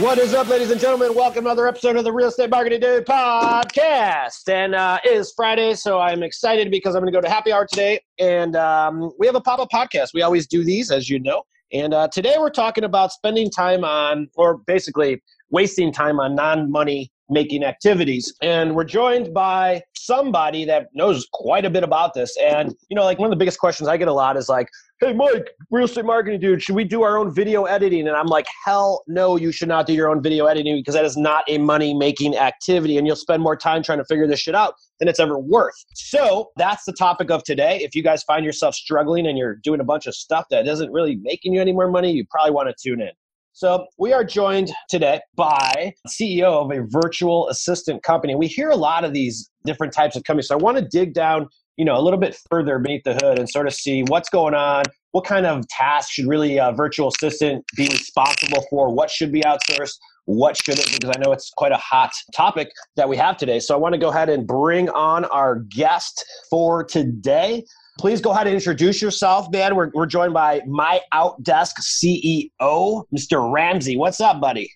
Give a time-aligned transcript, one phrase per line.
[0.00, 1.14] What is up, ladies and gentlemen?
[1.14, 4.46] Welcome to another episode of the Real Estate Marketing Dude podcast.
[4.46, 7.50] And uh, it is Friday, so I'm excited because I'm going to go to happy
[7.50, 8.00] hour today.
[8.18, 10.10] And um, we have a pop up podcast.
[10.12, 11.44] We always do these, as you know.
[11.72, 16.70] And uh, today we're talking about spending time on, or basically wasting time on non
[16.70, 18.34] money making activities.
[18.42, 22.36] And we're joined by somebody that knows quite a bit about this.
[22.36, 24.68] And, you know, like one of the biggest questions I get a lot is like,
[25.00, 28.08] hey, Mike, real estate marketing dude, should we do our own video editing?
[28.08, 31.04] And I'm like, hell no, you should not do your own video editing because that
[31.04, 32.96] is not a money making activity.
[32.96, 35.74] And you'll spend more time trying to figure this shit out than it's ever worth.
[35.94, 37.80] So that's the topic of today.
[37.82, 40.90] If you guys find yourself struggling and you're doing a bunch of stuff that isn't
[40.90, 43.10] really making you any more money, you probably want to tune in.
[43.52, 48.34] So we are joined today by CEO of a virtual assistant company.
[48.34, 50.48] We hear a lot of these different types of companies.
[50.48, 53.38] So I want to dig down, you know, a little bit further beneath the hood
[53.38, 54.84] and sort of see what's going on.
[55.12, 58.92] What kind of tasks should really a virtual assistant be responsible for?
[58.92, 59.94] What should be outsourced?
[60.24, 60.92] What shouldn't?
[60.92, 63.60] Because I know it's quite a hot topic that we have today.
[63.60, 67.64] So I want to go ahead and bring on our guest for today.
[67.98, 69.74] Please go ahead and introduce yourself, man.
[69.74, 73.52] We're, we're joined by my Outdesk CEO, Mr.
[73.52, 73.96] Ramsey.
[73.96, 74.70] What's up, buddy?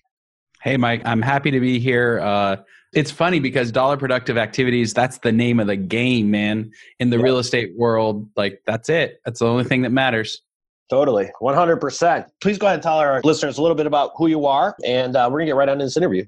[0.63, 1.01] Hey, Mike.
[1.05, 2.19] I'm happy to be here.
[2.19, 2.57] Uh,
[2.93, 6.71] it's funny because dollar productive activities, that's the name of the game, man.
[6.99, 9.21] In the real estate world, like that's it.
[9.25, 10.41] That's the only thing that matters.
[10.89, 11.31] Totally.
[11.41, 12.25] 100%.
[12.41, 15.15] Please go ahead and tell our listeners a little bit about who you are, and
[15.15, 16.25] uh, we're going to get right on to this interview.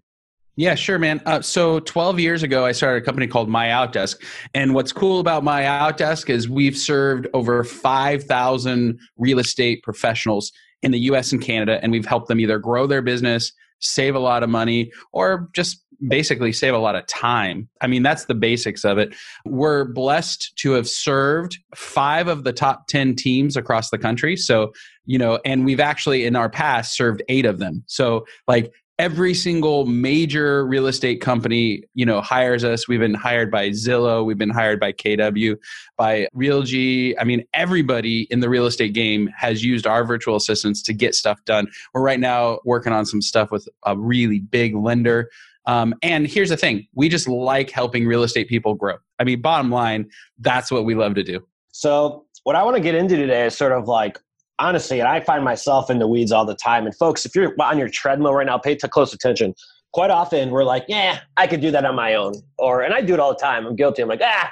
[0.55, 1.19] Yeah, sure, man.
[1.25, 4.23] Uh, so 12 years ago, I started a company called My Outdesk.
[4.53, 10.51] And what's cool about My Outdesk is we've served over 5,000 real estate professionals
[10.83, 14.19] in the US and Canada, and we've helped them either grow their business, save a
[14.19, 17.67] lot of money, or just basically save a lot of time.
[17.81, 19.13] I mean, that's the basics of it.
[19.45, 24.35] We're blessed to have served five of the top 10 teams across the country.
[24.35, 24.73] So,
[25.05, 27.83] you know, and we've actually in our past served eight of them.
[27.87, 33.49] So, like, every single major real estate company you know hires us we've been hired
[33.49, 35.57] by zillow we've been hired by kw
[35.97, 40.81] by Realogy i mean everybody in the real estate game has used our virtual assistants
[40.83, 44.75] to get stuff done we're right now working on some stuff with a really big
[44.75, 45.29] lender
[45.65, 49.41] um, and here's the thing we just like helping real estate people grow i mean
[49.41, 50.09] bottom line
[50.39, 51.39] that's what we love to do
[51.71, 54.17] so what i want to get into today is sort of like
[54.59, 56.85] honestly, and I find myself in the weeds all the time.
[56.85, 59.53] And folks, if you're on your treadmill right now, pay close attention.
[59.93, 63.01] Quite often, we're like, "Yeah, I could do that on my own," or, and I
[63.01, 63.67] do it all the time.
[63.67, 64.01] I'm guilty.
[64.01, 64.51] I'm like, "Ah,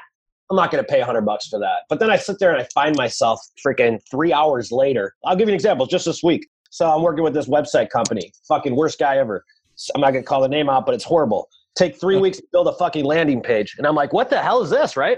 [0.49, 2.61] I'm not going to pay 100 bucks for that." But then I sit there and
[2.61, 5.15] I find myself freaking three hours later.
[5.25, 5.87] I'll give you an example.
[5.87, 8.31] Just this week, so I'm working with this website company.
[8.47, 9.43] Fucking worst guy ever.
[9.95, 11.49] I'm not going to call the name out, but it's horrible.
[11.75, 14.61] Take three weeks to build a fucking landing page, and I'm like, "What the hell
[14.61, 15.17] is this?" Right?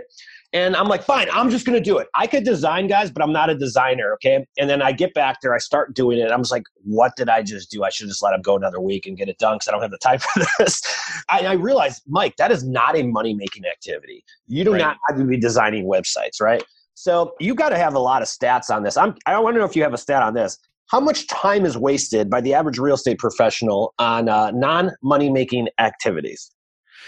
[0.54, 2.08] And I'm like, fine, I'm just going to do it.
[2.16, 4.14] I could design, guys, but I'm not a designer.
[4.14, 4.46] Okay.
[4.60, 6.32] And then I get back there, I start doing it.
[6.32, 7.84] I'm just like, what did I just do?
[7.84, 9.82] I should just let him go another week and get it done because I don't
[9.82, 10.82] have the time for this.
[11.28, 14.24] I, I realized, Mike, that is not a money making activity.
[14.48, 14.78] You do right.
[14.80, 16.64] not have to be designing websites, right?
[16.94, 18.96] So you got to have a lot of stats on this.
[18.96, 20.60] I'm, I want to know if you have a stat on this.
[20.94, 25.28] How much time is wasted by the average real estate professional on uh, non money
[25.28, 26.52] making activities?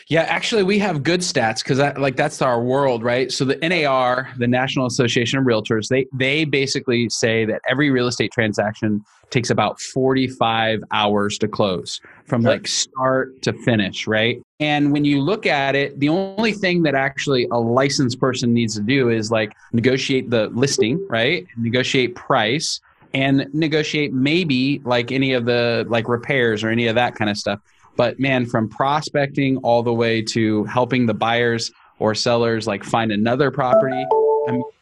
[0.09, 3.31] Yeah, actually, we have good stats because that, like that's our world, right?
[3.31, 8.07] So the NAR, the National Association of Realtors, they they basically say that every real
[8.07, 14.41] estate transaction takes about 45 hours to close from like start to finish, right?
[14.59, 18.73] And when you look at it, the only thing that actually a licensed person needs
[18.77, 21.45] to do is like negotiate the listing, right?
[21.55, 22.79] Negotiate price
[23.15, 27.37] and negotiate maybe like any of the like repairs or any of that kind of
[27.37, 27.61] stuff.
[27.95, 33.13] But man, from prospecting all the way to helping the buyers or sellers like find
[33.13, 34.05] another property,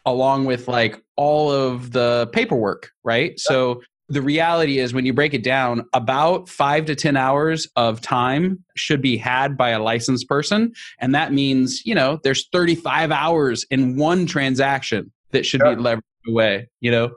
[0.08, 3.40] along with like all of the paperwork, right?
[3.40, 8.02] So the reality is when you break it down, about five to 10 hours of
[8.02, 10.74] time should be had by a licensed person.
[11.00, 16.02] And that means, you know, there's 35 hours in one transaction that should be leveraged
[16.28, 17.12] away, you know?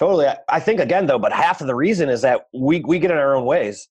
[0.00, 0.26] Totally.
[0.48, 3.18] I think again though, but half of the reason is that we we get in
[3.18, 3.88] our own ways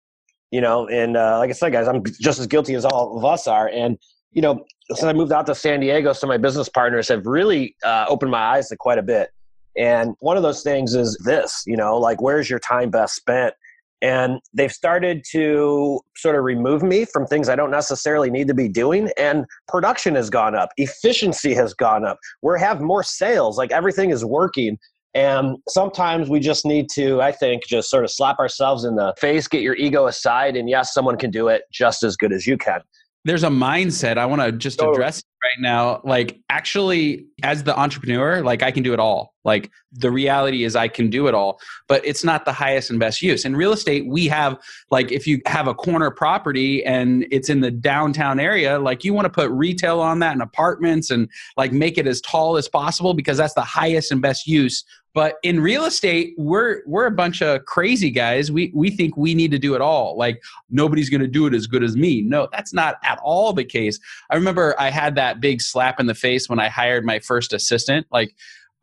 [0.52, 3.24] you know and uh, like i said guys i'm just as guilty as all of
[3.24, 4.00] us are and
[4.32, 7.76] you know since i moved out to san diego so my business partners have really
[7.86, 9.30] uh, opened my eyes to quite a bit
[9.76, 13.54] And one of those things is this, you know, like where's your time best spent?
[14.02, 18.54] And they've started to sort of remove me from things I don't necessarily need to
[18.54, 19.10] be doing.
[19.18, 22.18] And production has gone up, efficiency has gone up.
[22.42, 24.78] We have more sales, like everything is working.
[25.14, 29.14] And sometimes we just need to, I think, just sort of slap ourselves in the
[29.18, 32.46] face, get your ego aside, and yes, someone can do it just as good as
[32.46, 32.82] you can.
[33.26, 36.00] There's a mindset I want to just address right now.
[36.06, 39.36] Like, actually, as the entrepreneur, like I can do it all.
[39.44, 43.00] Like, the reality is I can do it all, but it's not the highest and
[43.00, 43.44] best use.
[43.44, 44.58] In real estate, we have,
[44.90, 49.14] like, if you have a corner property and it's in the downtown area, like, you
[49.14, 52.70] want to put retail on that and apartments and like make it as tall as
[52.70, 57.12] possible because that's the highest and best use but in real estate, we're we're a
[57.12, 58.52] bunch of crazy guys.
[58.52, 60.18] We we think we need to do it all.
[60.18, 62.22] Like nobody's going to do it as good as me.
[62.22, 64.00] No, that's not at all the case.
[64.30, 67.54] I remember I had that big slap in the face when I hired my first
[67.54, 68.06] assistant.
[68.12, 68.36] Like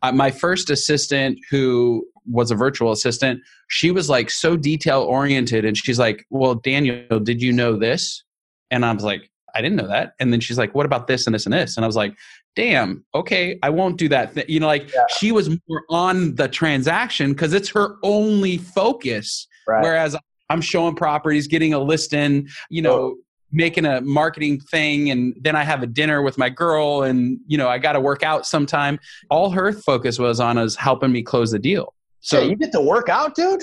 [0.03, 5.65] uh, my first assistant who was a virtual assistant, she was like so detail oriented
[5.65, 8.25] and she's like, "Well, Daniel, did you know this?"
[8.73, 10.15] And I was like, I didn't know that.
[10.21, 11.77] And then she's like, what about this and this and this?
[11.77, 12.15] And I was like,
[12.57, 14.35] damn, okay, I won't do that.
[14.35, 14.49] Th-.
[14.49, 15.05] You know, like yeah.
[15.17, 19.47] she was more on the transaction because it's her only focus.
[19.69, 19.83] Right.
[19.83, 20.17] Whereas
[20.51, 23.17] I'm showing properties, getting a listing, you know, oh.
[23.53, 25.11] making a marketing thing.
[25.11, 28.01] And then I have a dinner with my girl and, you know, I got to
[28.01, 28.99] work out sometime.
[29.29, 31.93] All her focus was on is helping me close the deal.
[32.21, 33.63] So you get to work out, dude?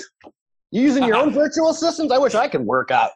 [0.70, 1.26] You using your uh-huh.
[1.26, 2.12] own virtual assistants?
[2.12, 3.10] I wish I could work out.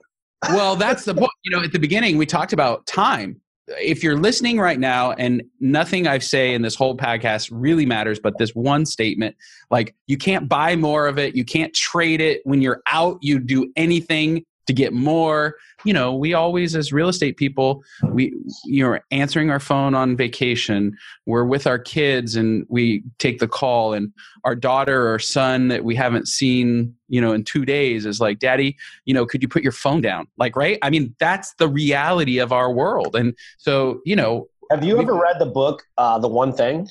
[0.50, 1.30] well, that's the point.
[1.42, 3.40] You know, at the beginning, we talked about time
[3.76, 8.18] if you're listening right now and nothing I say in this whole podcast really matters,
[8.18, 9.36] but this one statement,
[9.70, 12.40] like you can't buy more of it, you can't trade it.
[12.44, 15.56] When you're out, you do anything to get more.
[15.84, 18.34] You know we always as real estate people we
[18.64, 23.46] you know answering our phone on vacation we're with our kids and we take the
[23.46, 24.12] call and
[24.44, 28.40] our daughter or son that we haven't seen you know in 2 days is like
[28.40, 30.26] daddy you know could you put your phone down?
[30.36, 30.78] Like right?
[30.82, 33.14] I mean that's the reality of our world.
[33.14, 36.88] And so you know have you we, ever read the book uh, the one thing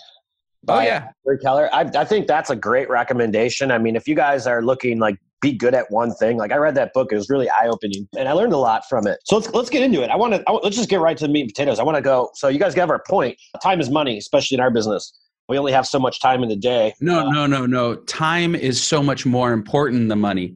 [0.70, 1.10] oh yeah.
[1.42, 1.70] Keller.
[1.74, 3.72] I, I think that's a great recommendation.
[3.72, 6.38] I mean, if you guys are looking like be good at one thing.
[6.38, 8.88] Like I read that book, it was really eye opening, and I learned a lot
[8.90, 9.20] from it.
[9.26, 10.10] So let's let's get into it.
[10.10, 11.80] I want to let's just get right to the meat and potatoes.
[11.80, 12.32] I want to go.
[12.36, 13.38] So you guys have our point.
[13.62, 15.18] Time is money, especially in our business.
[15.50, 16.94] We only have so much time in the day.
[17.00, 17.96] No, uh, no, no, no.
[17.96, 20.56] Time is so much more important than money.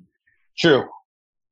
[0.58, 0.86] True.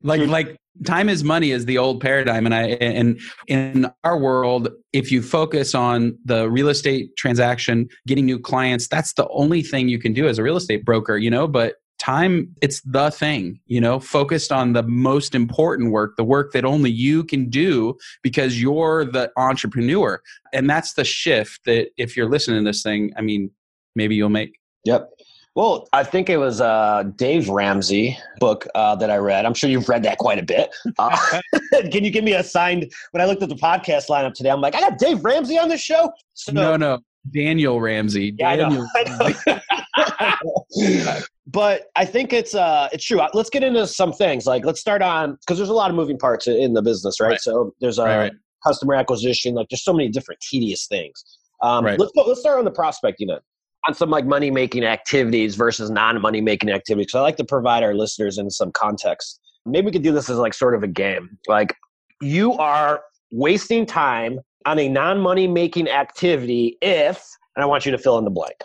[0.04, 0.28] Like True.
[0.28, 5.12] like time is money is the old paradigm and i and in our world if
[5.12, 10.00] you focus on the real estate transaction getting new clients that's the only thing you
[10.00, 13.80] can do as a real estate broker you know but time it's the thing you
[13.80, 18.62] know focused on the most important work the work that only you can do because
[18.62, 20.22] you're the entrepreneur.
[20.54, 23.52] And that's the shift that if you're listening to this thing i mean
[23.96, 24.58] maybe you'll make.
[24.86, 25.10] Yep.
[25.56, 29.46] Well i think it was uh, dave ramsey book uh, that i read.
[29.46, 30.74] I'm sure you've read that quite a bit.
[30.98, 31.42] Uh,
[31.92, 34.62] can you give me a signed when i looked at the podcast lineup today i'm
[34.62, 36.12] like i got dave ramsey on this show?
[36.34, 37.00] So, no no
[37.32, 39.60] daniel ramsey yeah, daniel I know,
[39.96, 41.22] I know.
[41.48, 43.22] but I think it's uh it's true.
[43.34, 44.46] Let's get into some things.
[44.46, 47.32] Like let's start on because there's a lot of moving parts in the business, right?
[47.32, 47.42] right.
[47.42, 48.34] So there's a right, right.
[48.66, 49.56] customer acquisition.
[49.56, 51.24] Like there's so many different tedious things.
[51.62, 53.42] Um, Let's go, let's start on the prospecting end
[53.88, 57.12] on some like money making activities versus non money making activities.
[57.12, 59.40] So I like to provide our listeners in some context.
[59.66, 61.38] Maybe we could do this as like sort of a game.
[61.48, 61.76] Like
[62.22, 67.26] you are wasting time on a non money making activity if,
[67.56, 68.56] and I want you to fill in the blank.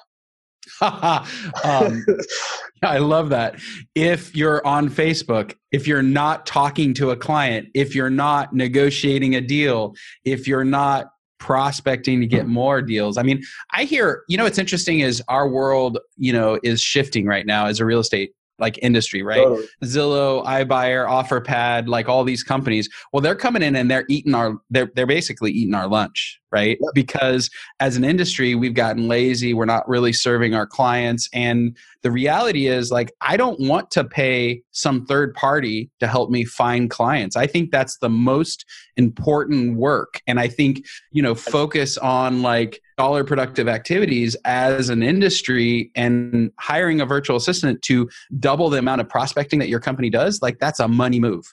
[0.81, 2.05] um,
[2.83, 3.61] I love that.
[3.95, 9.35] If you're on Facebook, if you're not talking to a client, if you're not negotiating
[9.35, 13.19] a deal, if you're not prospecting to get more deals.
[13.19, 17.27] I mean, I hear, you know, what's interesting is our world, you know, is shifting
[17.27, 19.43] right now as a real estate like industry, right?
[19.43, 19.67] Totally.
[19.83, 22.89] Zillow, iBuyer, OfferPad, like all these companies.
[23.13, 26.79] Well, they're coming in and they're eating our they're they're basically eating our lunch, right?
[26.81, 26.91] Yep.
[26.95, 29.55] Because as an industry, we've gotten lazy.
[29.55, 34.05] We're not really serving our clients and the reality is like I don't want to
[34.05, 37.37] pay some third party to help me find clients.
[37.37, 38.65] I think that's the most
[38.97, 45.03] important work and I think, you know, focus on like dollar productive activities as an
[45.03, 48.09] industry and hiring a virtual assistant to
[48.39, 51.53] double the amount of prospecting that your company does, like that's a money move.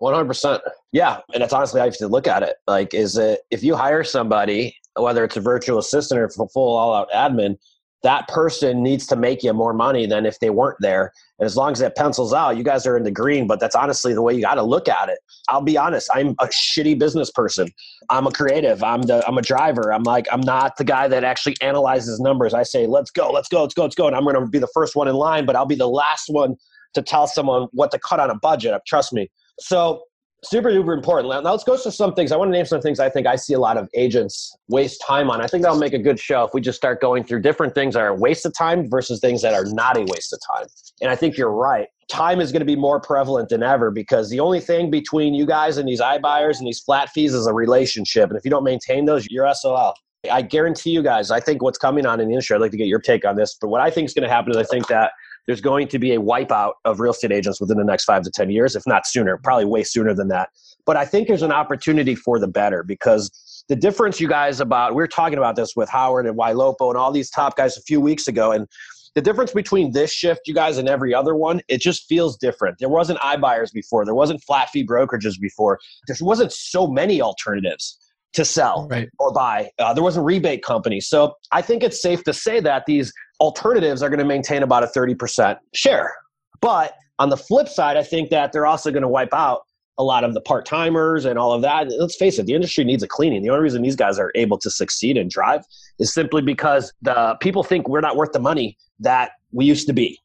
[0.00, 0.60] 100%.
[0.92, 1.20] Yeah.
[1.32, 2.56] And that's honestly how you have to look at it.
[2.66, 6.76] Like, is it, if you hire somebody, whether it's a virtual assistant or a full
[6.76, 7.56] all out admin,
[8.02, 11.12] that person needs to make you more money than if they weren't there.
[11.38, 13.74] And as long as that pencils out, you guys are in the green, but that's
[13.74, 15.18] honestly the way you got to look at it.
[15.48, 17.68] I'll be honest, I'm a shitty business person.
[18.10, 18.82] I'm a creative.
[18.84, 19.92] I'm the I'm a driver.
[19.92, 22.54] I'm like I'm not the guy that actually analyzes numbers.
[22.54, 23.30] I say, "Let's go.
[23.30, 23.62] Let's go.
[23.62, 23.82] Let's go.
[23.82, 25.74] Let's go." And I'm going to be the first one in line, but I'll be
[25.74, 26.56] the last one
[26.94, 28.80] to tell someone what to cut on a budget.
[28.86, 29.28] Trust me.
[29.60, 30.02] So
[30.44, 31.32] super duper important.
[31.42, 32.32] Now let's go to some things.
[32.32, 35.02] I want to name some things I think I see a lot of agents waste
[35.06, 35.40] time on.
[35.40, 37.94] I think that'll make a good show if we just start going through different things
[37.94, 40.66] that are a waste of time versus things that are not a waste of time.
[41.00, 41.88] And I think you're right.
[42.08, 45.44] Time is going to be more prevalent than ever because the only thing between you
[45.44, 48.30] guys and these iBuyers and these flat fees is a relationship.
[48.30, 49.94] And if you don't maintain those, you're SOL.
[50.30, 52.76] I guarantee you guys, I think what's coming on in the industry, I'd like to
[52.76, 54.64] get your take on this, but what I think is going to happen is I
[54.64, 55.12] think that
[55.48, 58.30] there's going to be a wipeout of real estate agents within the next five to
[58.30, 60.50] 10 years, if not sooner, probably way sooner than that.
[60.84, 64.90] But I think there's an opportunity for the better because the difference you guys about,
[64.90, 67.82] we were talking about this with Howard and Ylopo and all these top guys a
[67.82, 68.52] few weeks ago.
[68.52, 68.68] And
[69.14, 72.76] the difference between this shift, you guys, and every other one, it just feels different.
[72.78, 74.04] There wasn't iBuyers before.
[74.04, 75.78] There wasn't flat fee brokerages before.
[76.06, 77.98] There wasn't so many alternatives
[78.34, 79.08] to sell right.
[79.18, 79.70] or buy.
[79.78, 81.08] Uh, there wasn't rebate companies.
[81.08, 84.82] So I think it's safe to say that these alternatives are going to maintain about
[84.82, 86.14] a 30% share.
[86.60, 89.62] But on the flip side, I think that they're also going to wipe out
[89.98, 91.88] a lot of the part timers and all of that.
[91.98, 93.42] Let's face it, the industry needs a cleaning.
[93.42, 95.64] The only reason these guys are able to succeed and drive
[95.98, 99.92] is simply because the people think we're not worth the money that we used to
[99.92, 100.20] be.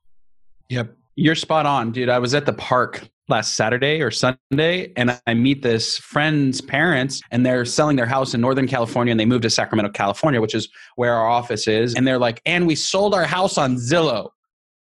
[0.70, 0.96] Yep.
[1.16, 2.10] You're spot on, dude.
[2.10, 7.22] I was at the park last Saturday or Sunday, and I meet this friend's parents,
[7.32, 10.56] and they're selling their house in Northern California, and they moved to Sacramento, California, which
[10.56, 11.96] is where our office is.
[11.96, 14.30] And they're like, and we sold our house on Zillow.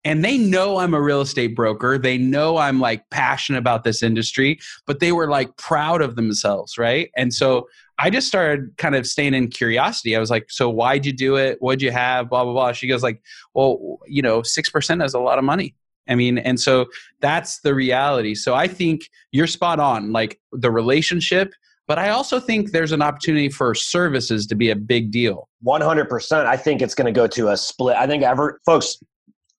[0.05, 1.97] And they know I'm a real estate broker.
[1.97, 6.77] They know I'm like passionate about this industry, but they were like proud of themselves,
[6.77, 7.09] right?
[7.15, 10.13] And so I just started kind of staying in curiosity.
[10.13, 11.57] I was like, so why'd you do it?
[11.61, 12.29] What'd you have?
[12.29, 12.71] Blah, blah, blah.
[12.73, 13.21] She goes like,
[13.53, 15.73] well, you know, 6% is a lot of money.
[16.07, 16.87] I mean, and so
[17.21, 18.35] that's the reality.
[18.35, 21.53] So I think you're spot on, like the relationship,
[21.87, 25.49] but I also think there's an opportunity for services to be a big deal.
[25.65, 26.45] 100%.
[26.45, 27.97] I think it's going to go to a split.
[27.97, 28.97] I think ever, folks,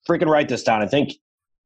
[0.08, 0.82] freaking write this down.
[0.82, 1.14] I think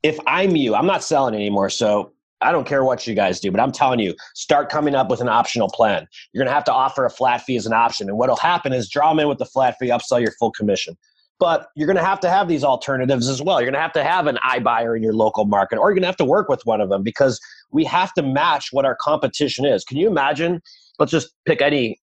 [0.02, 1.70] if I'm you, I'm not selling anymore.
[1.70, 5.10] So I don't care what you guys do, but I'm telling you, start coming up
[5.10, 6.06] with an optional plan.
[6.32, 8.08] You're going to have to offer a flat fee as an option.
[8.08, 10.96] And what'll happen is draw them in with the flat fee, upsell your full commission.
[11.40, 13.60] But you're going to have to have these alternatives as well.
[13.60, 16.02] You're going to have to have an iBuyer in your local market, or you're going
[16.02, 17.40] to have to work with one of them because
[17.70, 19.84] we have to match what our competition is.
[19.84, 20.60] Can you imagine?
[20.98, 22.00] Let's just pick any.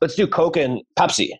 [0.00, 1.30] Let's do Coke and Pepsi.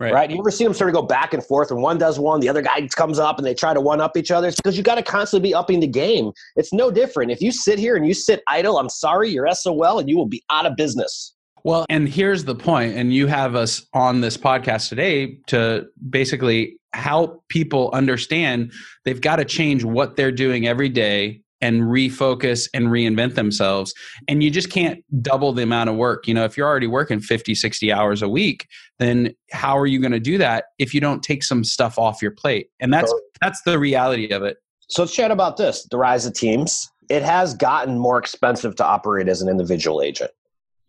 [0.00, 0.14] Right.
[0.14, 0.30] right.
[0.30, 2.48] You ever see them sort of go back and forth and one does one, the
[2.48, 4.48] other guy comes up and they try to one up each other?
[4.48, 6.32] It's because you got to constantly be upping the game.
[6.56, 7.30] It's no different.
[7.30, 10.24] If you sit here and you sit idle, I'm sorry, you're SOL and you will
[10.24, 11.34] be out of business.
[11.64, 16.78] Well, and here's the point, and you have us on this podcast today to basically
[16.92, 18.72] help people understand
[19.04, 23.92] they've got to change what they're doing every day and refocus and reinvent themselves
[24.28, 26.26] and you just can't double the amount of work.
[26.26, 28.66] You know if you're already working 50 60 hours a week
[28.98, 32.22] then how are you going to do that if you don't take some stuff off
[32.22, 32.68] your plate?
[32.80, 34.56] And that's that's the reality of it.
[34.88, 36.90] So let's chat about this the rise of teams.
[37.08, 40.30] It has gotten more expensive to operate as an individual agent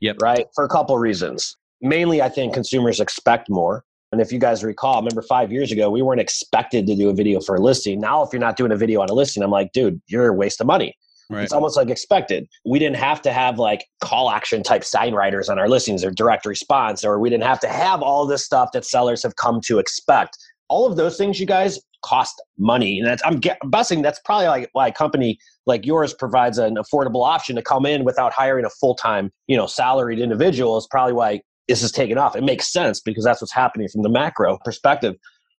[0.01, 0.17] Yep.
[0.21, 0.47] Right.
[0.53, 1.55] For a couple reasons.
[1.81, 3.83] Mainly, I think consumers expect more.
[4.11, 7.13] And if you guys recall, remember five years ago, we weren't expected to do a
[7.13, 8.01] video for a listing.
[8.01, 10.33] Now, if you're not doing a video on a listing, I'm like, dude, you're a
[10.33, 10.97] waste of money.
[11.29, 11.43] Right.
[11.43, 12.45] It's almost like expected.
[12.65, 16.11] We didn't have to have like call action type sign writers on our listings or
[16.11, 19.61] direct response, or we didn't have to have all this stuff that sellers have come
[19.61, 20.37] to expect.
[20.67, 22.99] All of those things, you guys, cost money.
[22.99, 27.25] And that's, I'm guessing that's probably like why a company like yours provides an affordable
[27.25, 30.77] option to come in without hiring a full time, you know, salaried individual.
[30.77, 32.35] Is probably why this is taken off.
[32.35, 35.15] It makes sense because that's what's happening from the macro perspective.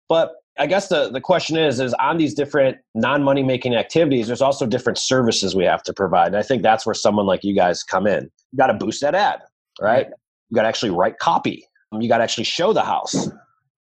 [0.09, 4.43] But I guess the, the question is, is on these different non-money making activities, there's
[4.43, 6.27] also different services we have to provide.
[6.29, 8.25] And I think that's where someone like you guys come in.
[8.51, 9.41] You got to boost that ad,
[9.81, 10.09] right?
[10.51, 11.65] You got to actually write copy.
[11.99, 13.31] You got to actually show the house.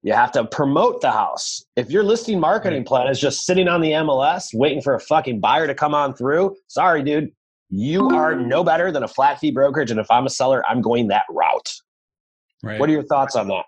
[0.02, 1.64] You have to promote the house.
[1.76, 5.42] If your listing marketing plan is just sitting on the MLS waiting for a fucking
[5.42, 7.32] buyer to come on through, sorry, dude,
[7.70, 9.92] you are no better than a flat fee brokerage.
[9.92, 11.74] And if I'm a seller, I'm going that route.
[12.64, 12.80] Right.
[12.80, 13.66] What are your thoughts on that?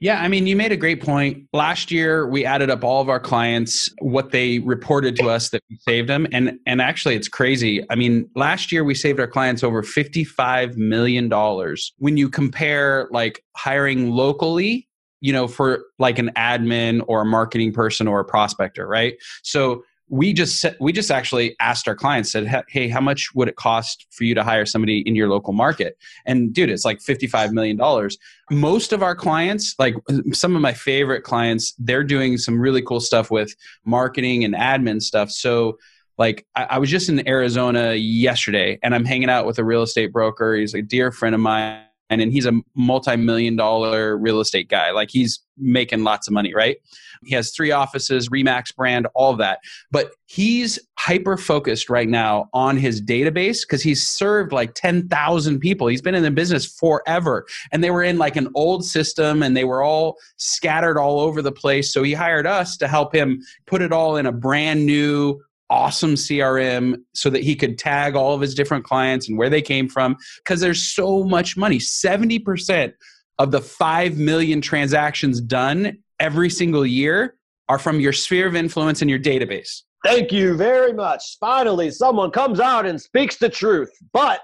[0.00, 1.48] Yeah, I mean, you made a great point.
[1.52, 5.60] Last year, we added up all of our clients, what they reported to us that
[5.68, 7.84] we saved them, and and actually, it's crazy.
[7.90, 11.92] I mean, last year we saved our clients over fifty five million dollars.
[11.98, 14.87] When you compare like hiring locally
[15.20, 19.14] you know, for like an admin or a marketing person or a prospector, right?
[19.42, 23.56] So we just we just actually asked our clients said hey how much would it
[23.56, 25.98] cost for you to hire somebody in your local market?
[26.26, 28.16] And dude it's like 55 million dollars.
[28.50, 29.96] Most of our clients like
[30.32, 35.02] some of my favorite clients they're doing some really cool stuff with marketing and admin
[35.02, 35.30] stuff.
[35.30, 35.78] So
[36.16, 39.82] like I, I was just in arizona yesterday and i'm hanging out with a real
[39.82, 40.56] estate broker.
[40.56, 44.90] He's a dear friend of mine and, he's a multi-million dollar real estate guy.
[44.90, 46.76] Like he's making lots of money right?
[47.24, 49.60] He has three offices remax brand all that.
[49.90, 55.86] But he's hyper focused right now on his database because he's served like 10,000 people.
[55.86, 57.46] He's been in the business forever.
[57.72, 61.42] And they were in like an old system and they were all scattered all over
[61.42, 61.92] the place.
[61.92, 66.14] So he hired us to help him put it all in a brand new awesome
[66.14, 69.88] CRM so that he could tag all of his different clients and where they came
[69.88, 71.78] from because there's so much money.
[71.78, 72.92] 70%
[73.38, 77.36] of the 5 million transactions done every single year
[77.68, 79.82] are from your sphere of influence and your database.
[80.04, 81.36] Thank you very much.
[81.40, 83.90] Finally, someone comes out and speaks the truth.
[84.12, 84.40] But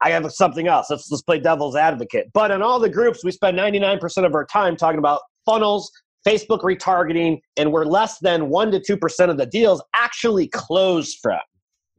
[0.00, 0.88] I have something else.
[0.90, 2.30] Let's, let's play devil's advocate.
[2.32, 5.90] But in all the groups, we spend 99% of our time talking about funnels
[6.26, 11.40] Facebook retargeting, and where less than 1% to 2% of the deals actually close from.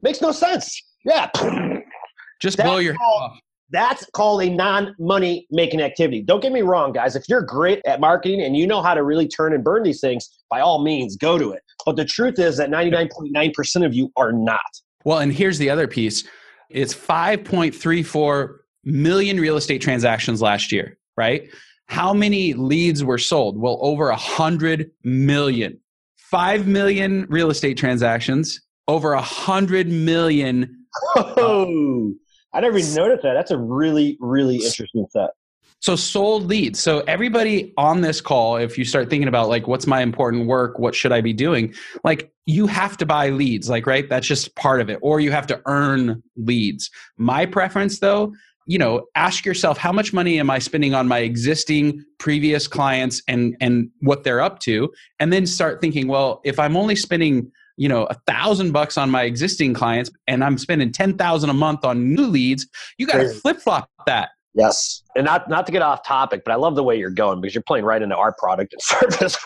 [0.02, 0.80] Makes no sense.
[1.04, 1.30] Yeah.
[2.42, 3.38] Just blow your called, off.
[3.70, 6.22] That's called a non money making activity.
[6.22, 7.16] Don't get me wrong, guys.
[7.16, 10.00] If you're great at marketing and you know how to really turn and burn these
[10.00, 11.62] things, by all means, go to it.
[11.86, 14.60] But the truth is that 99.9% of you are not.
[15.04, 16.24] Well, and here's the other piece
[16.70, 21.48] it's 5.34 million real estate transactions last year, right?
[21.86, 23.58] How many leads were sold?
[23.58, 25.78] Well, over a hundred million.
[26.16, 30.86] Five million real estate transactions, over a hundred million.
[31.16, 32.14] Oh,
[32.52, 33.34] I never even noticed that.
[33.34, 35.30] That's a really, really interesting set.
[35.80, 36.80] So sold leads.
[36.80, 40.78] So everybody on this call, if you start thinking about like what's my important work,
[40.78, 41.74] what should I be doing?
[42.04, 44.08] Like you have to buy leads, like right?
[44.08, 44.98] That's just part of it.
[45.02, 46.90] Or you have to earn leads.
[47.18, 48.32] My preference though
[48.66, 53.22] you know ask yourself how much money am i spending on my existing previous clients
[53.28, 54.90] and and what they're up to?
[55.20, 59.10] And then start thinking well if i'm only spending you know a thousand bucks on
[59.10, 62.66] my existing clients and i'm spending 10000 a month on new leads
[62.98, 66.52] you got to flip flop that Yes, and not not to get off topic, but
[66.52, 68.82] I love the way you're going because you're playing right into our product and
[69.20, 69.36] service.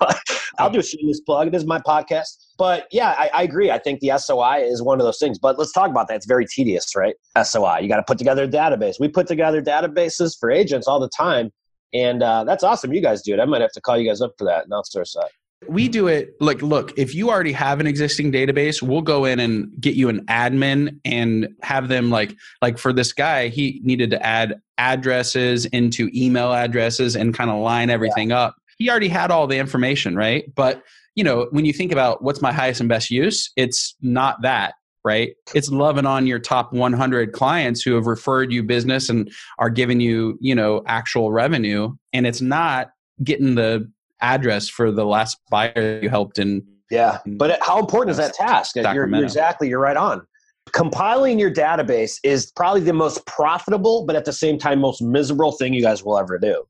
[0.58, 1.50] I'll do a shameless plug.
[1.50, 3.70] This is my podcast, but yeah, I, I, agree.
[3.70, 5.38] I think the SOI is one of those things.
[5.38, 6.16] But let's talk about that.
[6.16, 7.14] It's very tedious, right?
[7.42, 7.78] SOI.
[7.78, 8.96] You got to put together a database.
[9.00, 11.52] We put together databases for agents all the time,
[11.94, 12.92] and uh, that's awesome.
[12.92, 13.40] You guys do it.
[13.40, 15.30] I might have to call you guys up for that and outsource that.
[15.66, 19.40] We do it like, look, if you already have an existing database, we'll go in
[19.40, 24.11] and get you an admin and have them like, like for this guy, he needed
[24.11, 28.40] to add addresses into email addresses and kind of line everything yeah.
[28.40, 28.57] up.
[28.79, 30.44] He already had all the information, right?
[30.55, 30.85] But,
[31.16, 34.75] you know, when you think about what's my highest and best use, it's not that
[35.05, 35.37] right?
[35.55, 40.01] It's loving on your top 100 clients who have referred you business and are giving
[40.01, 41.94] you, you know, actual revenue.
[42.12, 42.90] And it's not
[43.25, 46.66] getting the address for the last buyer you helped in.
[46.90, 48.76] Yeah, but how important is that task?
[48.76, 50.26] You're, you're exactly, you're right on.
[50.72, 55.52] Compiling your database is probably the most profitable, but at the same time, most miserable
[55.52, 56.66] thing you guys will ever do, oh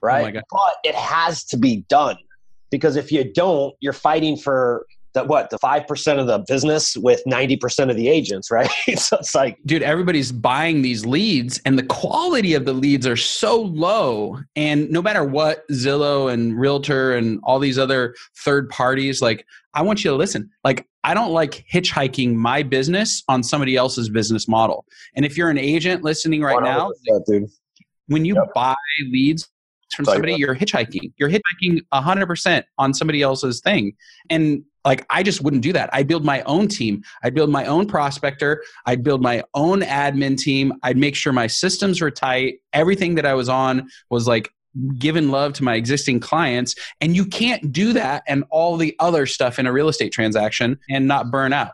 [0.00, 0.36] right?
[0.36, 2.16] Oh but it has to be done
[2.70, 6.96] because if you don't, you're fighting for the what the five percent of the business
[6.96, 8.70] with ninety percent of the agents, right?
[8.96, 13.16] so it's like, dude, everybody's buying these leads, and the quality of the leads are
[13.16, 14.38] so low.
[14.56, 19.82] And no matter what Zillow and Realtor and all these other third parties, like, I
[19.82, 20.50] want you to listen.
[20.64, 24.84] Like, I don't like hitchhiking my business on somebody else's business model.
[25.16, 26.92] And if you're an agent listening right now,
[27.26, 27.50] dude.
[28.06, 28.52] when you yep.
[28.54, 28.76] buy
[29.10, 29.48] leads
[29.94, 31.12] from somebody, you're hitchhiking.
[31.18, 33.94] You're hitchhiking 100% on somebody else's thing.
[34.30, 35.90] And like I just wouldn't do that.
[35.92, 37.02] I'd build my own team.
[37.22, 38.62] I'd build my own prospector.
[38.86, 40.72] I'd build my own admin team.
[40.82, 42.60] I'd make sure my systems were tight.
[42.72, 44.50] Everything that I was on was like
[44.98, 46.74] giving love to my existing clients.
[47.00, 50.78] And you can't do that and all the other stuff in a real estate transaction
[50.90, 51.72] and not burn out.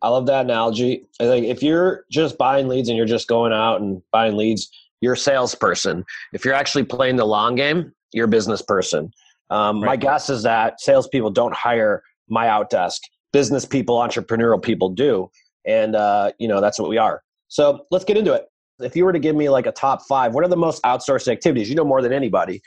[0.00, 1.06] I love that analogy.
[1.20, 4.70] I think if you're just buying leads and you're just going out and buying leads,
[5.00, 6.04] you're a salesperson.
[6.32, 9.12] If you're actually playing the long game, you're a business person.
[9.50, 9.88] Um, right.
[9.88, 12.98] My guess is that salespeople don't hire my outdesk
[13.32, 15.30] business people entrepreneurial people do.
[15.66, 17.22] And uh, you know that's what we are.
[17.48, 18.46] So let's get into it.
[18.80, 21.28] If you were to give me like a top five what are the most outsourced
[21.28, 21.68] activities?
[21.68, 22.62] You know more than anybody.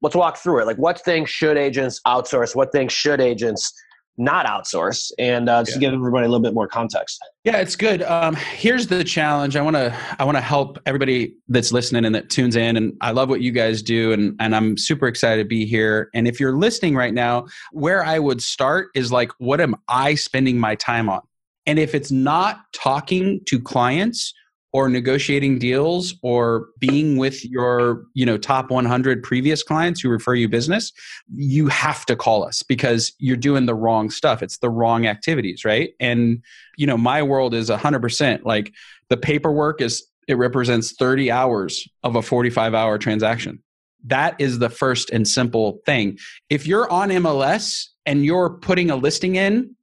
[0.00, 0.66] Let's walk through it.
[0.66, 2.56] Like what things should agents outsource?
[2.56, 3.72] What things should agents
[4.18, 5.88] not outsource and uh, just yeah.
[5.88, 7.18] give everybody a little bit more context.
[7.44, 8.02] Yeah it's good.
[8.02, 9.56] Um, here's the challenge.
[9.56, 12.92] I want to i want to help everybody that's listening and that tunes in and
[13.00, 16.10] i love what you guys do and and i'm super excited to be here.
[16.14, 20.14] And if you're listening right now where i would start is like what am i
[20.14, 21.22] spending my time on?
[21.66, 24.34] And if it's not talking to clients
[24.72, 30.34] or negotiating deals or being with your you know top 100 previous clients who refer
[30.34, 30.92] you business
[31.34, 34.42] you have to call us because you're doing the wrong stuff.
[34.42, 35.90] It's the wrong activities right?
[36.00, 36.42] And
[36.76, 38.72] you know my world is 100% like
[39.08, 43.62] the paperwork is it represents 30 hours of a 45 hour transaction.
[44.04, 46.18] That is the first and simple thing.
[46.48, 49.76] If you're on mls and you're putting a listing in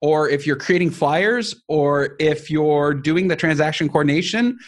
[0.00, 4.58] or if you're creating flyers or if you're doing the transaction coordination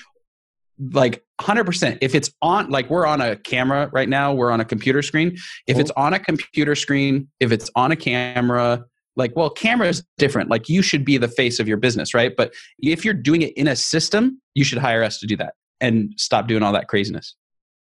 [0.92, 4.64] like 100% if it's on like we're on a camera right now we're on a
[4.64, 5.37] computer screen.
[5.66, 6.01] If it's mm-hmm.
[6.01, 8.85] on a computer screen if it's on a camera
[9.16, 12.33] like well camera is different like you should be the face of your business right?
[12.37, 15.55] But if you're doing it in a system you should hire us to do that
[15.81, 17.37] and stop doing all that craziness.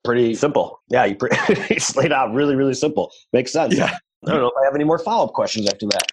[0.05, 0.81] Pretty simple.
[0.91, 1.37] Yeah you pretty,
[1.75, 3.11] it's laid out really really simple.
[3.33, 3.77] Makes sense.
[3.77, 3.97] Yeah.
[4.27, 6.07] I don't know if i have any more follow-up questions after that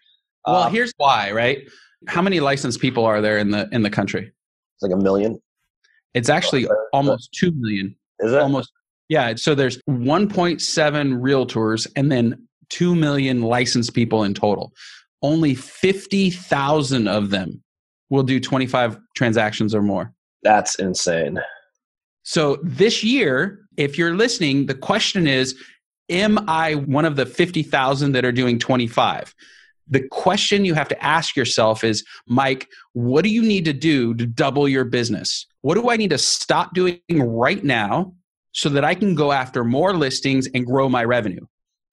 [0.46, 1.70] well, uh, here's why, right?
[2.08, 4.32] How many licensed people are there in the in the country?
[4.76, 5.40] It's like a million.
[6.14, 7.96] It's actually almost two million.
[8.20, 8.72] Is it almost?
[9.10, 9.36] Yeah.
[9.36, 10.60] So there's 1.7
[11.20, 14.74] realtors and then two million licensed people in total.
[15.22, 17.62] Only 50,000 of them
[18.10, 20.14] will do 25 transactions or more.
[20.44, 21.40] That's insane.
[22.24, 25.56] So this year, if you're listening, the question is
[26.10, 29.34] Am I one of the 50,000 that are doing 25?
[29.92, 34.14] The question you have to ask yourself is Mike, what do you need to do
[34.16, 35.46] to double your business?
[35.62, 38.14] What do I need to stop doing right now
[38.54, 41.46] so that I can go after more listings and grow my revenue?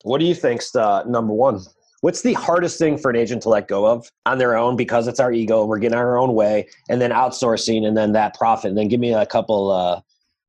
[0.02, 1.60] What do you think's number one?
[2.00, 5.08] What's the hardest thing for an agent to let go of on their own because
[5.08, 8.34] it's our ego and we're getting our own way, and then outsourcing and then that
[8.34, 8.68] profit?
[8.68, 10.00] And then give me a couple uh,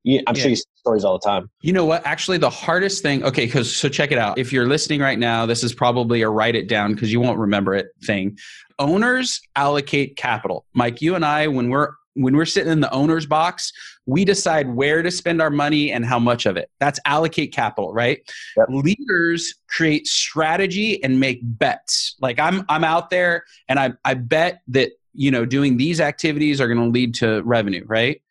[0.06, 0.34] I'm yeah.
[0.34, 1.50] sure you see stories all the time.
[1.60, 2.06] You know what?
[2.06, 4.38] Actually, the hardest thing, okay, because so check it out.
[4.38, 7.38] If you're listening right now, this is probably a write it down because you won't
[7.38, 8.38] remember it thing.
[8.78, 10.64] Owners allocate capital.
[10.72, 13.72] Mike, you and I, when we're when we're sitting in the owner's box,
[14.06, 16.70] we decide where to spend our money and how much of it.
[16.80, 18.20] That's allocate capital, right?
[18.56, 18.68] Yep.
[18.70, 22.16] Leaders create strategy and make bets.
[22.20, 26.60] Like I'm I'm out there and I I bet that you know doing these activities
[26.60, 28.22] are going to lead to revenue, right?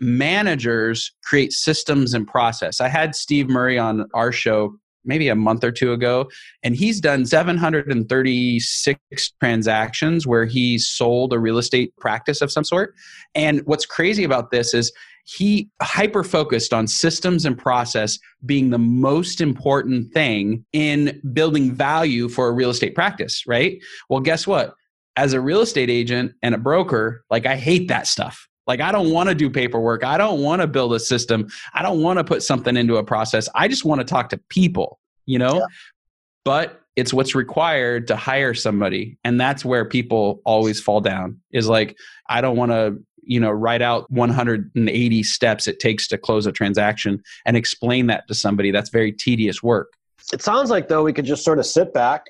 [0.00, 2.80] Managers create systems and process.
[2.80, 6.28] I had Steve Murray on our show maybe a month or two ago,
[6.62, 12.94] and he's done 736 transactions where he sold a real estate practice of some sort.
[13.34, 14.92] And what's crazy about this is
[15.24, 22.28] he hyper focused on systems and process being the most important thing in building value
[22.28, 23.78] for a real estate practice, right?
[24.08, 24.74] Well, guess what?
[25.16, 28.92] As a real estate agent and a broker, like I hate that stuff like, I
[28.92, 30.04] don't want to do paperwork.
[30.04, 31.48] I don't want to build a system.
[31.72, 33.48] I don't want to put something into a process.
[33.54, 35.56] I just want to talk to people, you know?
[35.56, 35.66] Yeah.
[36.44, 39.18] But it's what's required to hire somebody.
[39.24, 41.96] And that's where people always fall down is like,
[42.28, 46.52] I don't want to, you know, write out 180 steps it takes to close a
[46.52, 48.70] transaction and explain that to somebody.
[48.70, 49.92] That's very tedious work.
[50.30, 52.26] It sounds like, though, we could just sort of sit back,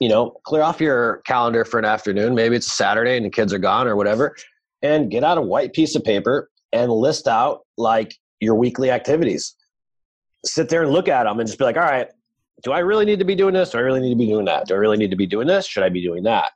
[0.00, 2.34] you know, clear off your calendar for an afternoon.
[2.34, 4.34] Maybe it's a Saturday and the kids are gone or whatever
[4.82, 9.54] and get out a white piece of paper and list out like your weekly activities.
[10.44, 12.08] Sit there and look at them and just be like, all right,
[12.62, 13.70] do I really need to be doing this?
[13.70, 14.66] Do I really need to be doing that?
[14.66, 15.66] Do I really need to be doing this?
[15.66, 16.50] Should I be doing that?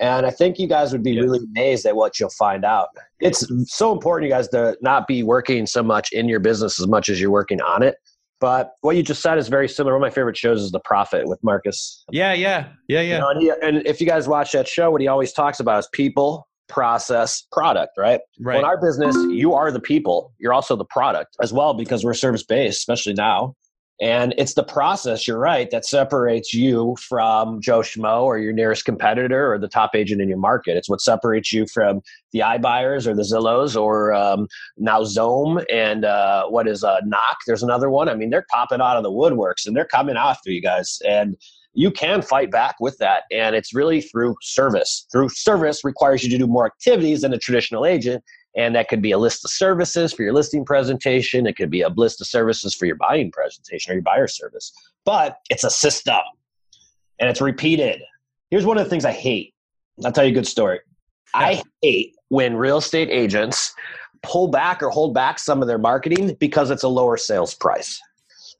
[0.00, 2.88] And I think you guys would be really amazed at what you'll find out.
[3.20, 6.88] It's so important, you guys, to not be working so much in your business as
[6.88, 7.94] much as you're working on it.
[8.40, 9.94] But what you just said is very similar.
[9.94, 12.04] One of my favorite shows is The Profit with Marcus.
[12.10, 13.14] Yeah, yeah, yeah, yeah.
[13.14, 15.60] You know, and, he, and if you guys watch that show, what he always talks
[15.60, 18.20] about is people, process product right?
[18.40, 21.74] Right well, in our business you are the people you're also the product as well
[21.74, 23.54] because we're service based especially now.
[24.00, 28.84] And it's the process you're right that separates you from joe schmo or your nearest
[28.84, 30.76] competitor or the top agent in your market.
[30.76, 32.00] It's what separates you from
[32.32, 37.38] the iBuyers or the zillows or um, now Zome and uh, what is uh, knock?
[37.46, 38.08] There's another one.
[38.08, 40.98] I mean they're popping out of the woodworks and they're coming after you guys.
[41.06, 41.36] And
[41.74, 43.24] you can fight back with that.
[43.30, 45.06] And it's really through service.
[45.12, 48.24] Through service requires you to do more activities than a traditional agent.
[48.56, 51.46] And that could be a list of services for your listing presentation.
[51.46, 54.72] It could be a list of services for your buying presentation or your buyer service.
[55.04, 56.20] But it's a system
[57.18, 58.00] and it's repeated.
[58.50, 59.54] Here's one of the things I hate.
[60.04, 60.80] I'll tell you a good story.
[61.34, 63.74] I hate when real estate agents
[64.22, 68.00] pull back or hold back some of their marketing because it's a lower sales price.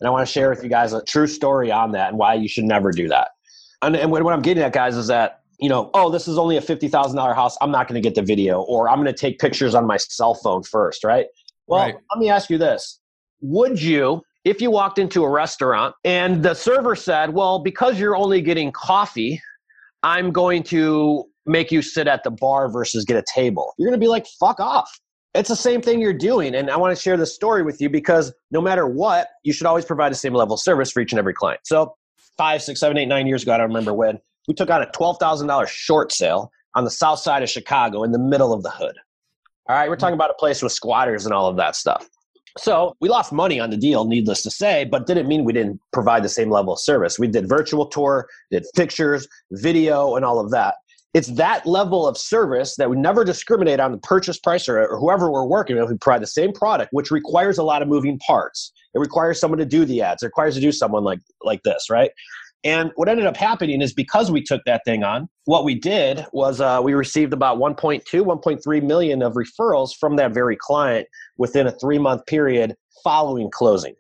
[0.01, 2.35] And I want to share with you guys a true story on that and why
[2.35, 3.29] you should never do that.
[3.83, 6.57] And, and what I'm getting at, guys, is that you know, oh, this is only
[6.57, 7.57] a fifty thousand dollar house.
[7.61, 9.97] I'm not going to get the video, or I'm going to take pictures on my
[9.97, 11.27] cell phone first, right?
[11.67, 11.95] Well, right.
[12.13, 13.01] let me ask you this:
[13.41, 18.17] Would you, if you walked into a restaurant and the server said, "Well, because you're
[18.17, 19.41] only getting coffee,
[20.03, 23.99] I'm going to make you sit at the bar versus get a table," you're going
[23.99, 24.91] to be like, "Fuck off."
[25.35, 26.55] It's the same thing you're doing.
[26.55, 29.67] And I want to share this story with you because no matter what, you should
[29.67, 31.61] always provide the same level of service for each and every client.
[31.65, 31.97] So,
[32.37, 34.19] five, six, seven, eight, nine years ago, I don't remember when,
[34.49, 38.19] we took on a $12,000 short sale on the south side of Chicago in the
[38.19, 38.97] middle of the hood.
[39.69, 42.09] All right, we're talking about a place with squatters and all of that stuff.
[42.59, 45.81] So we lost money on the deal, needless to say, but didn't mean we didn't
[45.93, 47.19] provide the same level of service.
[47.19, 50.77] We did virtual tour, did pictures, video, and all of that.
[51.15, 54.99] It's that level of service that we never discriminate on the purchase price or, or
[54.99, 55.89] whoever we're working with.
[55.89, 58.73] We provide the same product, which requires a lot of moving parts.
[58.95, 60.25] It requires someone to do the ads.
[60.25, 62.11] It requires to do someone like like this, right?
[62.65, 66.27] And what ended up happening is because we took that thing on, what we did
[66.33, 71.67] was uh, we received about 1.2, 1.3 million of referrals from that very client within
[71.67, 72.75] a three month period
[73.05, 73.95] following closing.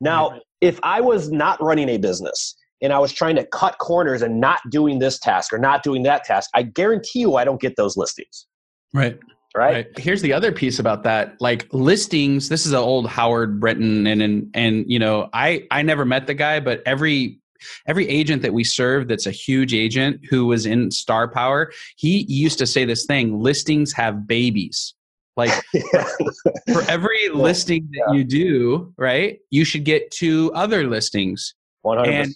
[0.00, 4.22] Now, if I was not running a business and I was trying to cut corners
[4.22, 7.60] and not doing this task or not doing that task, I guarantee you I don't
[7.60, 8.46] get those listings.
[8.92, 9.18] Right.
[9.56, 9.74] Right?
[9.74, 9.98] right.
[9.98, 11.40] Here's the other piece about that.
[11.40, 15.82] Like listings, this is an old Howard Brinton and and and you know, I I
[15.82, 17.40] never met the guy, but every
[17.86, 22.26] every agent that we serve that's a huge agent who was in star power he
[22.28, 24.92] used to say this thing listings have babies
[25.38, 25.50] like
[26.72, 27.32] for every yeah.
[27.32, 28.12] listing that yeah.
[28.18, 32.08] you do right you should get two other listings 100%.
[32.08, 32.34] And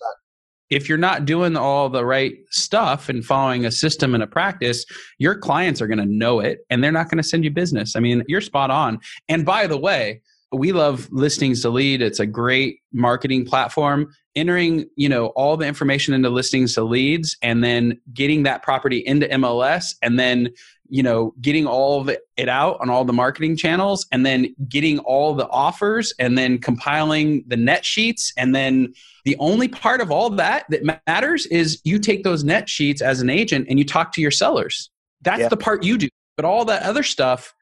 [0.71, 4.85] if you're not doing all the right stuff and following a system and a practice,
[5.19, 7.97] your clients are going to know it and they're not going to send you business.
[7.97, 8.99] I mean, you're spot on.
[9.29, 10.21] And by the way,
[10.53, 14.13] we love listings to lead it's a great marketing platform.
[14.35, 18.99] Entering you know all the information into listings to leads and then getting that property
[18.99, 20.51] into mls and then
[20.89, 25.01] you know getting all of it out on all the marketing channels and then getting
[25.01, 28.33] all the offers and then compiling the net sheets.
[28.37, 32.69] And then the only part of all that that matters is you take those net
[32.69, 34.89] sheets as an agent and you talk to your sellers.
[35.23, 35.49] That's yeah.
[35.49, 36.09] the part you do.
[36.37, 37.53] But all that other stuff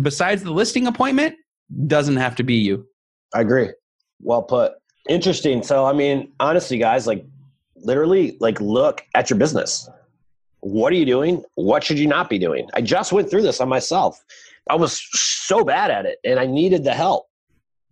[0.00, 1.36] besides the listing appointment
[1.86, 2.86] doesn't have to be you.
[3.34, 3.70] I agree.
[4.20, 4.72] Well put.
[5.08, 5.62] Interesting.
[5.62, 7.24] So, I mean, honestly, guys, like
[7.76, 9.88] literally, like look at your business.
[10.60, 11.44] What are you doing?
[11.54, 12.68] What should you not be doing?
[12.74, 14.22] I just went through this on myself.
[14.68, 17.26] I was so bad at it and I needed the help.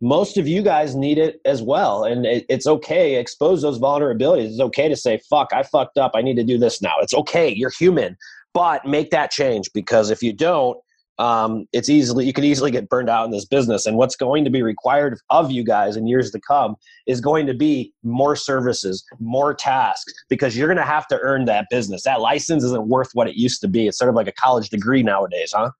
[0.02, 2.04] Most of you guys need it as well.
[2.04, 3.14] And it, it's okay.
[3.14, 4.48] Expose those vulnerabilities.
[4.50, 6.12] It's okay to say, fuck, I fucked up.
[6.14, 6.94] I need to do this now.
[7.00, 7.48] It's okay.
[7.48, 8.16] You're human.
[8.52, 10.78] But make that change because if you don't,
[11.18, 13.86] um, it's easily you can easily get burned out in this business.
[13.86, 16.76] And what's going to be required of you guys in years to come
[17.06, 21.44] is going to be more services more tasks because you're going to have to earn
[21.46, 22.04] that business.
[22.04, 23.88] That license isn't worth what it used to be.
[23.88, 25.70] It's sort of like a college degree nowadays huh?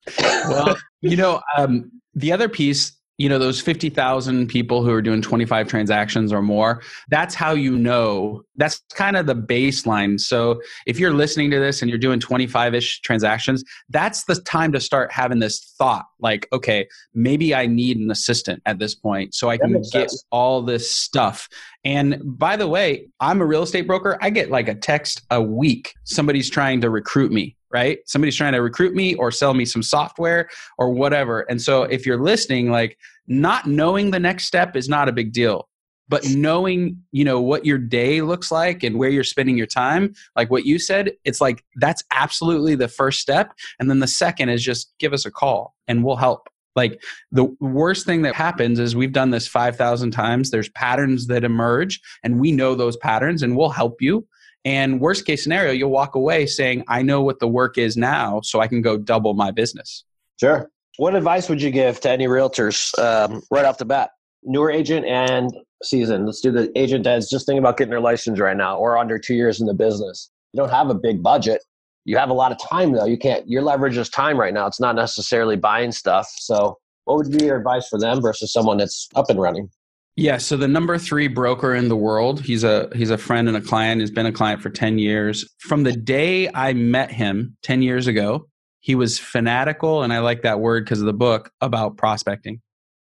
[0.49, 5.23] Well you know um, the other piece you know those 50,000 people who are doing
[5.23, 8.43] 25 transactions or more that's how you know.
[8.57, 10.19] That's kind of the baseline.
[10.19, 14.81] So if you're listening to this and you're doing 25ish transactions that's the time to
[14.81, 19.49] start having this thought like okay maybe i need an assistant at this point so
[19.49, 20.25] i can get sense.
[20.31, 21.49] all this stuff.
[21.85, 24.19] And by the way i'm a real estate broker.
[24.21, 27.99] I get like a text a week somebody's trying to recruit me right?
[28.07, 31.41] Somebody's trying to recruit me or sell me some software or whatever.
[31.51, 35.31] And so if you're listening, like not knowing the next step is not a big
[35.35, 35.69] deal.
[36.09, 40.15] But knowing, you know, what your day looks like and where you're spending your time,
[40.37, 43.53] like what you said, it's like that's absolutely the first step.
[43.79, 46.49] And then the second is just give us a call and we'll help.
[46.77, 50.51] Like the worst thing that happens is we've done this 5,000 times.
[50.51, 54.27] There's patterns that emerge and we know those patterns and we'll help you.
[54.67, 58.41] And worst case scenario, you'll walk away saying, I know what the work is now,
[58.41, 60.03] so I can go double my business.
[60.41, 60.69] Sure.
[60.97, 64.11] What advice would you give to any realtors um, right off the bat?
[64.43, 65.53] Newer agent and
[65.85, 66.27] season.
[66.27, 69.21] Let's do the agent that's just thinking about getting their license right now or under
[69.21, 70.33] two years in the business.
[70.53, 71.63] You don't have a big budget.
[72.05, 73.07] You have a lot of time though.
[73.07, 74.67] You can't, your leverage is time right now.
[74.67, 76.29] It's not necessarily buying stuff.
[76.39, 79.71] So, what would be your advice for them versus someone that's up and running?
[80.17, 83.57] Yeah, so the number three broker in the world, he's a he's a friend and
[83.57, 84.01] a client.
[84.01, 85.47] He's been a client for ten years.
[85.59, 88.49] From the day I met him ten years ago,
[88.81, 92.63] he was fanatical, and I like that word because of the book about prospecting.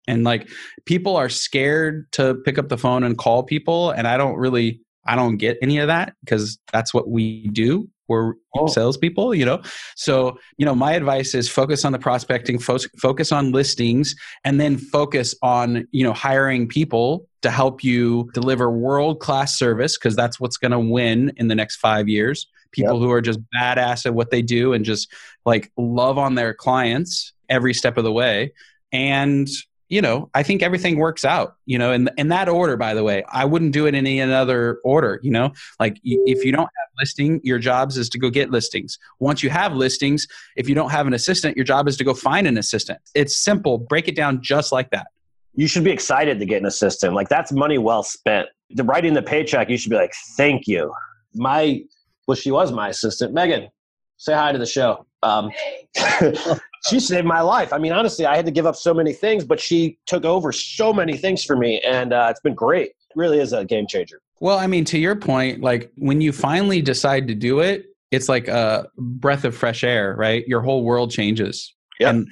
[0.07, 0.49] And like
[0.85, 4.81] people are scared to pick up the phone and call people, and I don't really
[5.05, 7.87] I don't get any of that because that's what we do.
[8.07, 8.67] We're oh.
[8.67, 9.61] salespeople, you know?
[9.95, 14.59] So, you know, my advice is focus on the prospecting, fo- focus on listings, and
[14.59, 20.15] then focus on, you know, hiring people to help you deliver world class service because
[20.15, 22.47] that's what's going to win in the next five years.
[22.71, 23.01] People yep.
[23.01, 25.11] who are just badass at what they do and just
[25.45, 28.53] like love on their clients every step of the way.
[28.91, 29.47] And
[29.89, 33.03] you know, I think everything works out, you know, in, in that order, by the
[33.03, 33.23] way.
[33.31, 36.89] I wouldn't do it in any other order, you know, like if you don't have
[36.99, 38.97] listing, your jobs is to go get listings.
[39.19, 42.13] Once you have listings, if you don't have an assistant, your job is to go
[42.13, 42.99] find an assistant.
[43.13, 43.77] It's simple.
[43.77, 45.07] Break it down just like that.
[45.53, 47.13] You should be excited to get an assistant.
[47.13, 48.47] Like that's money well spent.
[48.71, 50.91] The writing the paycheck, you should be like, thank you.
[51.35, 51.81] My,
[52.27, 53.33] well, she was my assistant.
[53.33, 53.69] Megan,
[54.17, 55.05] say hi to the show.
[55.21, 55.51] Um,
[56.87, 57.73] she saved my life.
[57.73, 60.51] I mean, honestly, I had to give up so many things, but she took over
[60.51, 62.89] so many things for me, and uh, it's been great.
[62.89, 64.21] It really is a game changer.
[64.39, 68.29] Well, I mean, to your point, like when you finally decide to do it, it's
[68.29, 70.45] like a breath of fresh air, right?
[70.47, 71.73] Your whole world changes.
[71.99, 72.09] Yep.
[72.09, 72.27] And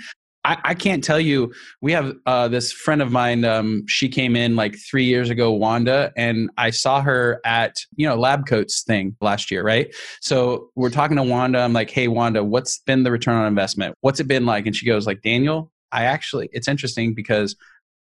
[0.46, 1.54] I, I can't tell you.
[1.82, 3.46] We have uh, this friend of mine.
[3.46, 8.08] Um, she came in like three years ago, Wanda, and I saw her at you
[8.08, 9.94] know lab coats thing last year, right?
[10.22, 11.60] So we're talking to Wanda.
[11.60, 13.96] I'm like, hey, Wanda, what's been the return on investment?
[14.02, 14.66] What's it been like?
[14.66, 17.56] And she goes like, Daniel, I actually, it's interesting because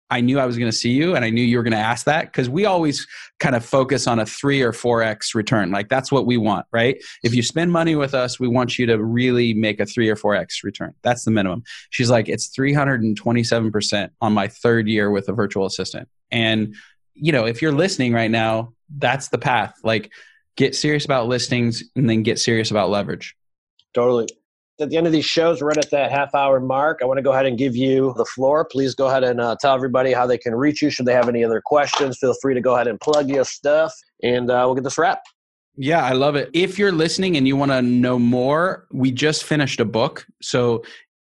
[0.09, 1.77] I knew I was going to see you and I knew you were going to
[1.77, 3.05] ask that because we always
[3.39, 5.71] kind of focus on a three or 4x return.
[5.71, 6.97] Like that's what we want, right?
[7.23, 10.15] If you spend money with us, we want you to really make a three or
[10.15, 10.95] 4x return.
[11.03, 11.63] That's the minimum.
[11.91, 16.09] She's like, it's 327% on my third year with a virtual assistant.
[16.31, 16.75] And,
[17.13, 19.75] you know, if you're listening right now, that's the path.
[19.83, 20.11] Like
[20.57, 23.35] get serious about listings and then get serious about leverage.
[23.93, 24.27] Totally
[24.81, 26.99] at the end of these shows, right at that half hour mark.
[27.01, 28.65] I want to go ahead and give you the floor.
[28.65, 30.89] Please go ahead and uh, tell everybody how they can reach you.
[30.89, 33.93] Should they have any other questions, feel free to go ahead and plug your stuff,
[34.23, 35.21] and uh, we'll get this wrap.
[35.75, 36.49] Yeah, I love it.
[36.53, 40.25] If you're listening and you want to know more, we just finished a book.
[40.41, 40.83] So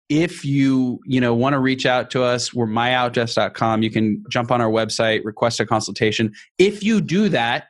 [0.09, 4.51] if you you know want to reach out to us we're myoutdesk.com you can jump
[4.51, 7.69] on our website request a consultation if you do that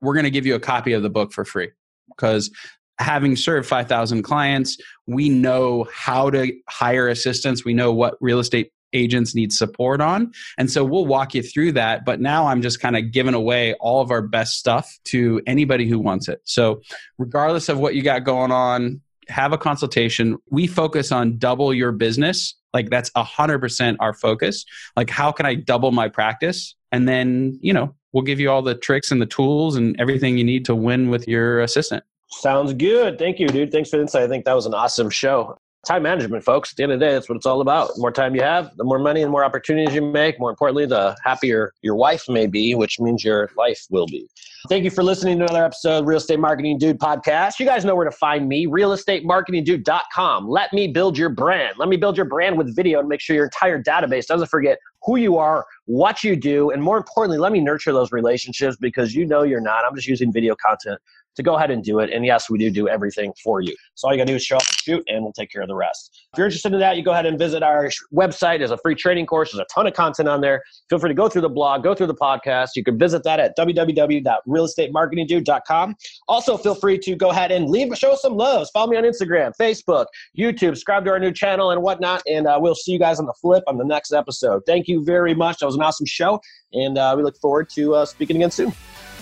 [0.00, 1.70] we're going to give you a copy of the book for free
[2.08, 2.50] because
[2.98, 4.76] having served 5,000 clients,
[5.06, 7.64] we know how to hire assistants.
[7.64, 10.32] We know what real estate agents need support on.
[10.56, 12.04] And so we'll walk you through that.
[12.04, 15.88] But now I'm just kind of giving away all of our best stuff to anybody
[15.88, 16.40] who wants it.
[16.44, 16.80] So,
[17.18, 20.36] regardless of what you got going on, have a consultation.
[20.50, 22.54] We focus on double your business.
[22.72, 24.64] Like that's 100% our focus.
[24.96, 26.74] Like, how can I double my practice?
[26.92, 30.38] And then, you know, we'll give you all the tricks and the tools and everything
[30.38, 32.04] you need to win with your assistant.
[32.40, 33.18] Sounds good.
[33.18, 33.72] Thank you, dude.
[33.72, 34.22] Thanks for the insight.
[34.22, 35.56] I think that was an awesome show.
[35.86, 36.72] Time management, folks.
[36.72, 37.88] At the end of the day, that's what it's all about.
[37.94, 40.40] The more time you have, the more money and more opportunities you make.
[40.40, 44.26] More importantly, the happier your wife may be, which means your life will be.
[44.70, 47.60] Thank you for listening to another episode of Real Estate Marketing Dude podcast.
[47.60, 50.48] You guys know where to find me, realestatemarketingdude.com.
[50.48, 51.74] Let me build your brand.
[51.76, 54.78] Let me build your brand with video and make sure your entire database doesn't forget
[55.04, 59.14] who you are, what you do, and more importantly, let me nurture those relationships because
[59.14, 59.84] you know you're not.
[59.84, 60.98] I'm just using video content
[61.36, 62.10] to go ahead and do it.
[62.10, 63.76] And yes, we do do everything for you.
[63.94, 65.68] So all you gotta do is show up and shoot, and we'll take care of
[65.68, 66.28] the rest.
[66.32, 68.58] If you're interested in that, you go ahead and visit our website.
[68.58, 69.52] There's a free training course.
[69.52, 70.62] There's a ton of content on there.
[70.88, 72.70] Feel free to go through the blog, go through the podcast.
[72.76, 75.96] You can visit that at www.realestatemarketingdude.com.
[76.28, 78.70] Also, feel free to go ahead and leave, show some loves.
[78.70, 80.06] Follow me on Instagram, Facebook,
[80.38, 82.22] YouTube, subscribe to our new channel and whatnot.
[82.28, 84.62] And uh, we'll see you guys on the flip on the next episode.
[84.66, 85.58] Thank you very much.
[85.58, 86.40] That was an awesome show,
[86.72, 88.68] and uh, we look forward to uh, speaking again soon.
[88.68, 88.74] All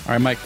[0.08, 0.38] right, Mike.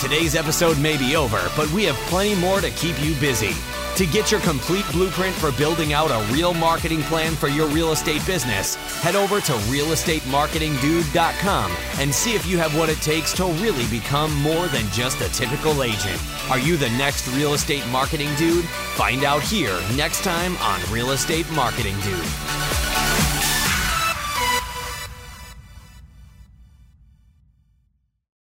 [0.00, 3.52] Today's episode may be over, but we have plenty more to keep you busy.
[3.96, 7.92] To get your complete blueprint for building out a real marketing plan for your real
[7.92, 13.44] estate business, head over to realestatemarketingdude.com and see if you have what it takes to
[13.44, 16.18] really become more than just a typical agent.
[16.50, 18.64] Are you the next real estate marketing dude?
[18.64, 23.41] Find out here next time on Real Estate Marketing Dude.